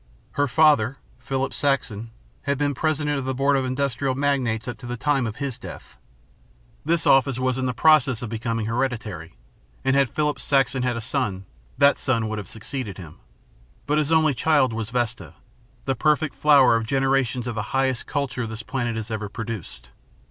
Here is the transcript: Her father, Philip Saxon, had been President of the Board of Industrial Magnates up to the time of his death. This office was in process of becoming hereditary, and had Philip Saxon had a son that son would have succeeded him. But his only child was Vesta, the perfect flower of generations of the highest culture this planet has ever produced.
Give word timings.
Her 0.31 0.47
father, 0.47 0.97
Philip 1.19 1.53
Saxon, 1.53 2.09
had 2.41 2.57
been 2.57 2.73
President 2.73 3.19
of 3.19 3.25
the 3.25 3.35
Board 3.35 3.55
of 3.55 3.65
Industrial 3.65 4.15
Magnates 4.15 4.67
up 4.67 4.79
to 4.79 4.87
the 4.87 4.97
time 4.97 5.27
of 5.27 5.35
his 5.35 5.59
death. 5.59 5.95
This 6.83 7.05
office 7.05 7.37
was 7.37 7.59
in 7.59 7.71
process 7.73 8.23
of 8.23 8.27
becoming 8.29 8.65
hereditary, 8.65 9.35
and 9.85 9.95
had 9.95 10.09
Philip 10.09 10.39
Saxon 10.39 10.81
had 10.81 10.97
a 10.97 11.01
son 11.01 11.45
that 11.77 11.99
son 11.99 12.27
would 12.29 12.39
have 12.39 12.47
succeeded 12.47 12.97
him. 12.97 13.17
But 13.85 13.99
his 13.99 14.11
only 14.11 14.33
child 14.33 14.73
was 14.73 14.89
Vesta, 14.89 15.35
the 15.85 15.93
perfect 15.93 16.33
flower 16.33 16.75
of 16.75 16.87
generations 16.87 17.45
of 17.45 17.53
the 17.53 17.61
highest 17.69 18.07
culture 18.07 18.47
this 18.47 18.63
planet 18.63 18.95
has 18.95 19.11
ever 19.11 19.29
produced. 19.29 19.89